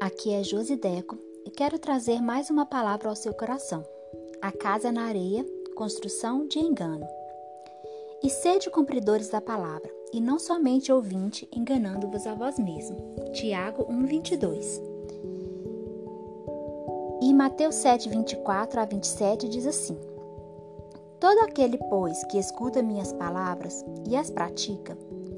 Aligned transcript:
Aqui 0.00 0.32
é 0.32 0.42
Josi 0.42 0.76
Deco 0.76 1.18
e 1.44 1.50
quero 1.50 1.78
trazer 1.78 2.22
mais 2.22 2.48
uma 2.48 2.64
palavra 2.64 3.10
ao 3.10 3.14
seu 3.14 3.34
coração. 3.34 3.84
A 4.40 4.50
casa 4.50 4.90
na 4.90 5.02
areia, 5.02 5.44
construção 5.76 6.46
de 6.46 6.58
engano. 6.58 7.06
E 8.22 8.30
sede 8.30 8.70
cumpridores 8.70 9.28
da 9.28 9.42
palavra, 9.42 9.90
e 10.10 10.18
não 10.18 10.38
somente 10.38 10.90
ouvinte, 10.90 11.46
enganando-vos 11.54 12.26
a 12.26 12.34
vós 12.34 12.58
mesmo. 12.58 12.96
Tiago 13.34 13.84
1:22. 13.92 14.80
E 17.20 17.34
Mateus 17.34 17.74
7:24 17.74 18.78
a 18.78 18.86
27 18.86 19.50
diz 19.50 19.66
assim: 19.66 19.98
Todo 21.20 21.40
aquele, 21.40 21.76
pois, 21.90 22.24
que 22.24 22.38
escuta 22.38 22.82
minhas 22.82 23.12
palavras 23.12 23.84
e 24.08 24.16
as 24.16 24.30
pratica, 24.30 24.96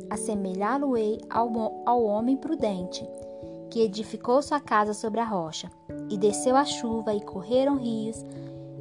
assemelhá-lo-ei 0.09 1.19
ao, 1.29 1.51
ao 1.85 2.05
homem 2.05 2.37
prudente 2.37 3.05
que 3.73 3.81
edificou 3.81 4.43
sua 4.43 4.61
casa 4.61 4.93
sobre 4.93 5.19
a 5.19 5.25
rocha. 5.25 5.71
E 6.11 6.19
desceu 6.19 6.55
a 6.55 6.65
chuva, 6.65 7.15
e 7.15 7.23
correram 7.23 7.79
rios, 7.79 8.23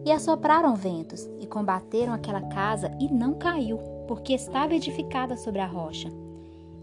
e 0.06 0.12
assopraram 0.12 0.76
ventos, 0.76 1.30
e 1.40 1.48
combateram 1.48 2.12
aquela 2.12 2.42
casa, 2.42 2.92
e 3.00 3.08
não 3.08 3.34
caiu, 3.34 3.78
porque 4.06 4.34
estava 4.34 4.76
edificada 4.76 5.38
sobre 5.38 5.62
a 5.62 5.66
rocha. 5.66 6.10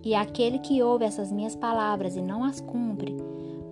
E 0.03 0.15
aquele 0.15 0.59
que 0.59 0.83
ouve 0.83 1.05
essas 1.05 1.31
minhas 1.31 1.55
palavras 1.55 2.17
e 2.17 2.23
não 2.23 2.43
as 2.45 2.63
cumpre, 2.63 3.15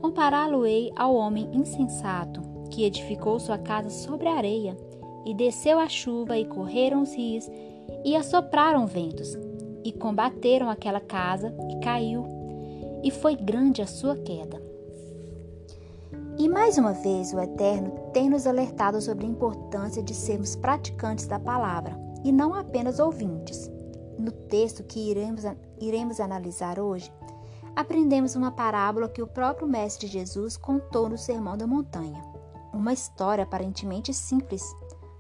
compará-lo-ei 0.02 0.92
ao 0.94 1.14
homem 1.14 1.48
insensato, 1.54 2.42
que 2.70 2.84
edificou 2.84 3.40
sua 3.40 3.56
casa 3.56 3.88
sobre 3.88 4.28
a 4.28 4.34
areia, 4.34 4.76
e 5.24 5.32
desceu 5.32 5.78
a 5.78 5.88
chuva, 5.88 6.36
e 6.36 6.44
correram 6.44 7.00
os 7.00 7.14
rios, 7.14 7.48
e 8.04 8.14
assopraram 8.14 8.86
ventos, 8.86 9.34
e 9.82 9.92
combateram 9.92 10.68
aquela 10.68 11.00
casa, 11.00 11.56
e 11.70 11.80
caiu, 11.80 12.35
e 13.02 13.10
foi 13.10 13.36
grande 13.36 13.82
a 13.82 13.86
sua 13.86 14.16
queda. 14.16 14.60
E 16.38 16.48
mais 16.48 16.76
uma 16.76 16.92
vez 16.92 17.32
o 17.32 17.40
Eterno 17.40 17.92
tem 18.12 18.28
nos 18.28 18.46
alertado 18.46 19.00
sobre 19.00 19.24
a 19.24 19.28
importância 19.28 20.02
de 20.02 20.14
sermos 20.14 20.54
praticantes 20.54 21.26
da 21.26 21.40
palavra 21.40 21.98
e 22.22 22.30
não 22.30 22.54
apenas 22.54 22.98
ouvintes. 22.98 23.70
No 24.18 24.30
texto 24.30 24.84
que 24.84 25.10
iremos, 25.10 25.44
iremos 25.80 26.20
analisar 26.20 26.78
hoje, 26.78 27.10
aprendemos 27.74 28.36
uma 28.36 28.50
parábola 28.50 29.08
que 29.08 29.22
o 29.22 29.26
próprio 29.26 29.66
Mestre 29.66 30.06
Jesus 30.06 30.56
contou 30.56 31.08
no 31.08 31.16
Sermão 31.16 31.56
da 31.56 31.66
Montanha. 31.66 32.22
Uma 32.72 32.92
história 32.92 33.44
aparentemente 33.44 34.12
simples 34.12 34.62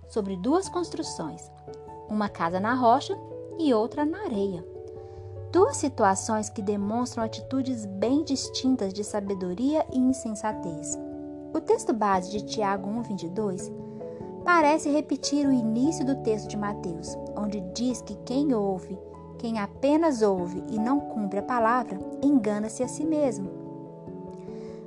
sobre 0.08 0.36
duas 0.36 0.68
construções, 0.68 1.50
uma 2.08 2.28
casa 2.28 2.60
na 2.60 2.74
rocha 2.74 3.16
e 3.58 3.72
outra 3.72 4.04
na 4.04 4.24
areia. 4.24 4.75
Duas 5.56 5.78
situações 5.78 6.50
que 6.50 6.60
demonstram 6.60 7.24
atitudes 7.24 7.86
bem 7.86 8.22
distintas 8.22 8.92
de 8.92 9.02
sabedoria 9.02 9.86
e 9.90 9.98
insensatez. 9.98 10.98
O 11.54 11.58
texto 11.62 11.94
base 11.94 12.30
de 12.30 12.44
Tiago 12.44 12.86
1,22 12.90 13.72
parece 14.44 14.90
repetir 14.90 15.46
o 15.46 15.50
início 15.50 16.04
do 16.04 16.16
texto 16.16 16.48
de 16.48 16.58
Mateus, 16.58 17.16
onde 17.34 17.62
diz 17.74 18.02
que 18.02 18.16
quem 18.16 18.52
ouve, 18.52 18.98
quem 19.38 19.58
apenas 19.58 20.20
ouve 20.20 20.62
e 20.68 20.78
não 20.78 21.00
cumpre 21.00 21.38
a 21.38 21.42
palavra, 21.42 21.98
engana-se 22.22 22.82
a 22.82 22.88
si 22.88 23.02
mesmo. 23.02 23.48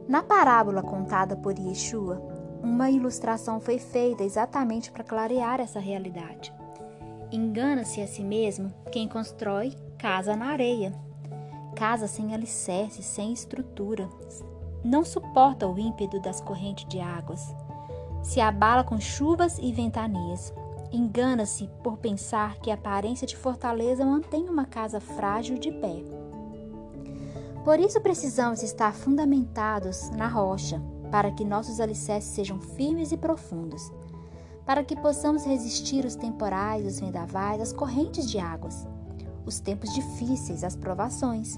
Na 0.08 0.22
parábola 0.22 0.84
contada 0.84 1.36
por 1.36 1.58
Yeshua, 1.58 2.22
uma 2.62 2.92
ilustração 2.92 3.60
foi 3.60 3.80
feita 3.80 4.24
exatamente 4.24 4.92
para 4.92 5.04
clarear 5.04 5.60
essa 5.60 5.80
realidade. 5.80 6.54
Engana-se 7.32 8.04
a 8.04 8.08
si 8.08 8.24
mesmo 8.24 8.72
quem 8.92 9.08
constrói 9.08 9.76
casa 10.00 10.34
na 10.34 10.48
areia. 10.48 10.94
Casa 11.76 12.08
sem 12.08 12.34
alicerce, 12.34 13.04
sem 13.04 13.34
estrutura. 13.34 14.10
Não 14.84 15.04
suporta 15.04 15.68
o 15.68 15.78
ímpeto 15.78 16.20
das 16.22 16.40
correntes 16.40 16.86
de 16.86 17.02
águas. 17.02 17.54
Se 18.24 18.40
abala 18.40 18.84
com 18.84 19.00
chuvas 19.00 19.60
e 19.60 19.74
ventanias. 19.74 20.54
Engana-se 20.92 21.70
por 21.84 21.98
pensar 21.98 22.56
que 22.60 22.72
a 22.72 22.76
aparência 22.76 23.28
de 23.28 23.36
fortaleza 23.36 24.06
mantém 24.06 24.50
uma 24.50 24.66
casa 24.66 25.02
frágil 25.02 25.60
de 25.60 25.72
pé. 25.72 26.02
Por 27.66 27.78
isso 27.80 28.00
precisamos 28.00 28.64
estar 28.64 28.96
fundamentados 28.96 30.10
na 30.12 30.28
rocha, 30.28 30.82
para 31.12 31.30
que 31.30 31.44
nossos 31.44 31.80
alicerces 31.80 32.32
sejam 32.32 32.60
firmes 32.60 33.12
e 33.12 33.18
profundos 33.18 33.92
para 34.70 34.84
que 34.84 34.96
possamos 34.96 35.46
resistir 35.46 36.06
os 36.06 36.16
temporais, 36.16 36.86
os 36.86 37.00
vendavais, 37.00 37.60
as 37.60 37.74
correntes 37.74 38.30
de 38.30 38.38
águas, 38.38 38.88
os 39.46 39.60
tempos 39.60 39.94
difíceis, 39.94 40.64
as 40.64 40.76
provações. 40.76 41.58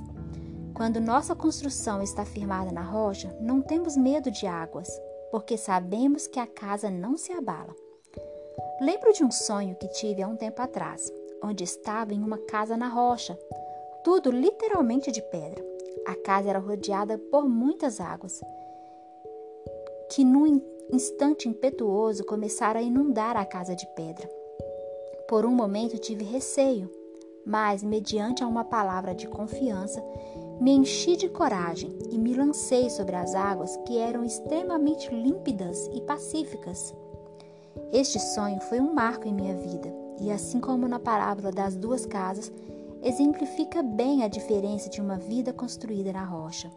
Quando 0.74 1.00
nossa 1.00 1.36
construção 1.36 2.02
está 2.02 2.25
firmada 2.25 2.72
na 2.72 2.81
rocha, 2.81 3.36
não 3.42 3.62
temos 3.62 3.96
medo 3.96 4.31
de 4.31 4.47
águas, 4.47 4.90
porque 5.30 5.58
sabemos 5.58 6.28
que 6.28 6.40
a 6.40 6.47
casa 6.47 6.90
não 6.90 7.18
se 7.18 7.31
abala. 7.31 7.75
Lembro 8.81 9.14
de 9.14 9.24
um 9.24 9.31
sonho 9.31 9.75
que 9.75 9.88
tive 9.90 10.22
há 10.22 10.28
um 10.28 10.36
tempo 10.36 10.62
atrás, 10.62 11.12
onde 11.44 11.64
estava 11.64 12.14
em 12.14 12.24
uma 12.24 12.38
casa 12.38 12.75
na 12.75 12.88
rocha, 12.88 13.38
tudo 14.03 14.31
literalmente 14.31 15.12
de 15.12 15.22
pedra. 15.22 15.63
A 16.06 16.16
casa 16.16 16.50
era 16.50 16.59
rodeada 16.59 17.18
por 17.18 17.48
muitas 17.48 18.00
águas, 18.00 18.42
que 20.09 20.24
no 20.24 20.48
instante 20.92 21.48
impetuoso 21.48 22.25
começaram 22.25 22.80
a 22.80 22.84
inundar 22.84 23.38
a 23.38 23.46
casa 23.46 23.75
de 23.75 23.86
pedra. 23.96 24.28
Por 25.28 25.46
um 25.46 25.52
momento 25.52 25.98
tive 25.98 26.24
receio, 26.25 26.92
mas, 27.46 27.84
mediante 27.84 28.44
uma 28.44 28.63
palavra 28.63 29.16
de 29.16 29.28
confiança, 29.28 30.03
me 30.59 30.72
enchi 30.72 31.16
de 31.16 31.28
coragem 31.28 31.97
e 32.12 32.18
me 32.18 32.34
lancei 32.34 32.90
sobre 32.90 33.16
as 33.16 33.34
águas 33.34 33.75
que 33.85 33.97
eram 33.97 34.24
extremamente 34.24 35.09
límpidas 35.13 35.90
e 35.94 36.01
pacíficas. 36.01 36.94
Este 37.91 38.19
sonho 38.19 38.62
foi 38.62 38.80
um 38.80 38.94
marco 38.94 39.28
em 39.28 39.34
minha 39.34 39.56
vida, 39.56 39.91
e 40.19 40.31
assim 40.31 40.59
como 40.59 40.88
na 40.88 41.00
parábola 41.00 41.51
das 41.51 41.75
duas 41.75 42.06
casas, 42.06 42.51
exemplifica 43.01 43.81
bem 43.81 44.24
a 44.24 44.28
diferença 44.28 44.90
de 44.90 45.01
uma 45.01 45.18
vida 45.18 45.51
construída 45.51 46.13
na 46.13 46.24
rocha. 46.24 46.69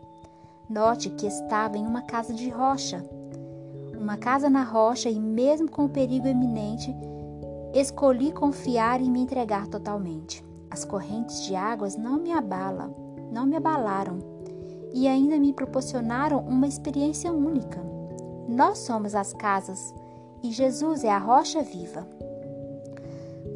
Note 0.68 1.10
que 1.10 1.26
estava 1.26 1.76
em 1.76 1.86
uma 1.86 2.02
casa 2.02 2.32
de 2.32 2.48
rocha, 2.48 3.04
uma 3.98 4.16
casa 4.16 4.48
na 4.48 4.62
rocha 4.62 5.10
e, 5.10 5.20
mesmo 5.20 5.70
com 5.70 5.84
o 5.84 5.90
perigo 5.90 6.26
iminente, 6.26 6.94
escolhi 7.74 8.32
confiar 8.32 9.00
e 9.02 9.10
me 9.10 9.20
entregar 9.20 9.66
totalmente. 9.66 10.42
As 10.74 10.84
correntes 10.84 11.44
de 11.44 11.54
águas 11.54 11.96
não 11.96 12.18
me 12.18 12.32
abalam, 12.32 12.92
não 13.30 13.46
me 13.46 13.54
abalaram 13.54 14.18
e 14.92 15.06
ainda 15.06 15.38
me 15.38 15.52
proporcionaram 15.52 16.40
uma 16.40 16.66
experiência 16.66 17.32
única. 17.32 17.80
Nós 18.48 18.78
somos 18.78 19.14
as 19.14 19.32
casas 19.32 19.94
e 20.42 20.50
Jesus 20.50 21.04
é 21.04 21.10
a 21.10 21.18
rocha 21.18 21.62
viva. 21.62 22.04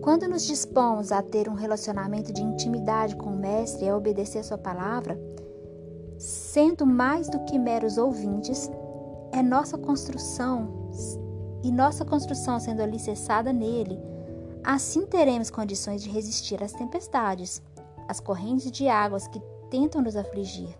Quando 0.00 0.28
nos 0.28 0.46
dispomos 0.46 1.10
a 1.10 1.20
ter 1.20 1.48
um 1.48 1.54
relacionamento 1.54 2.32
de 2.32 2.40
intimidade 2.40 3.16
com 3.16 3.30
o 3.30 3.36
Mestre 3.36 3.86
e 3.86 3.88
a 3.88 3.96
obedecer 3.96 4.44
Sua 4.44 4.56
palavra, 4.56 5.20
sendo 6.18 6.86
mais 6.86 7.28
do 7.28 7.40
que 7.46 7.58
meros 7.58 7.98
ouvintes, 7.98 8.70
é 9.32 9.42
nossa 9.42 9.76
construção 9.76 10.68
e 11.64 11.72
nossa 11.72 12.04
construção 12.04 12.60
sendo 12.60 12.80
alicerçada 12.80 13.52
nele, 13.52 13.98
assim 14.68 15.06
teremos 15.06 15.48
condições 15.50 16.02
de 16.02 16.10
resistir 16.10 16.62
às 16.62 16.72
tempestades, 16.72 17.62
às 18.06 18.20
correntes 18.20 18.70
de 18.70 18.86
águas 18.86 19.26
que 19.26 19.40
tentam 19.70 20.02
nos 20.02 20.14
afligir. 20.14 20.76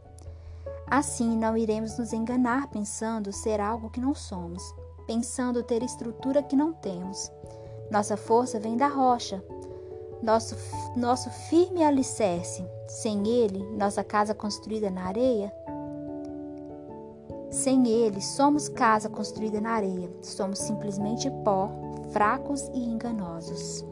Assim, 0.87 1.35
não 1.35 1.57
iremos 1.57 1.97
nos 1.99 2.13
enganar 2.13 2.69
pensando 2.69 3.33
ser 3.33 3.63
algo 3.63 3.89
que 3.89 3.99
não 3.99 4.15
somos, 4.15 4.63
pensando 5.07 5.63
ter 5.63 5.83
estrutura 5.83 6.43
que 6.43 6.55
não 6.55 6.71
temos. 6.71 7.33
Nossa 7.91 8.15
força 8.15 8.61
vem 8.61 8.77
da 8.77 8.89
rocha, 8.89 9.43
nosso, 10.23 10.55
nosso 10.95 11.31
firme 11.49 11.83
alicerce. 11.83 12.63
Sem 12.89 13.27
ele, 13.27 13.65
nossa 13.75 14.05
casa 14.05 14.35
construída 14.35 14.91
na 14.91 15.07
areia 15.07 15.51
sem 17.59 17.89
ele, 17.89 18.21
somos 18.21 18.69
casa 18.69 19.09
construída 19.09 19.61
na 19.61 19.73
areia, 19.73 20.09
somos 20.23 20.61
simplesmente 20.61 21.29
pó, 21.45 21.71
fracos 22.13 22.69
e 22.73 22.79
enganosos. 22.79 23.85